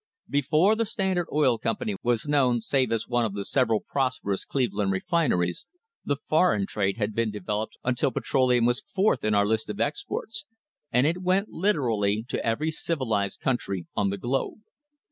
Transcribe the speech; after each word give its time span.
Before 0.27 0.75
the 0.75 0.87
Standard 0.87 1.27
Oil 1.31 1.59
Company 1.59 1.95
was 2.01 2.27
known, 2.27 2.59
save 2.59 2.91
as 2.91 3.07
one 3.07 3.23
of 3.23 3.45
several 3.47 3.81
prosperous 3.81 4.45
Cleveland 4.45 4.91
refineries, 4.91 5.67
the 6.03 6.15
foreign 6.27 6.65
trade 6.65 6.97
had 6.97 7.13
been 7.13 7.29
developed 7.29 7.77
until 7.83 8.09
petroleum 8.09 8.65
was 8.65 8.81
fourth 8.95 9.23
in 9.23 9.35
our 9.35 9.45
list 9.45 9.69
of 9.69 9.79
exports, 9.79 10.45
and 10.91 11.05
it 11.05 11.21
went 11.21 11.49
literally 11.49 12.25
to 12.29 12.43
every 12.43 12.71
civilised 12.71 13.41
country 13.41 13.85
on 13.95 14.09
the 14.09 14.17
globe. 14.17 14.61